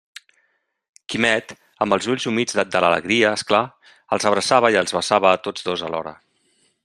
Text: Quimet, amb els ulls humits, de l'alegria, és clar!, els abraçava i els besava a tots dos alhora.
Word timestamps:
Quimet, 1.13 1.53
amb 1.85 1.95
els 1.97 2.07
ulls 2.13 2.25
humits, 2.31 2.57
de 2.77 2.81
l'alegria, 2.85 3.35
és 3.41 3.45
clar!, 3.51 3.63
els 4.17 4.27
abraçava 4.31 4.75
i 4.77 4.81
els 4.83 4.97
besava 5.01 5.35
a 5.35 5.43
tots 5.49 5.69
dos 5.71 5.87
alhora. 5.91 6.17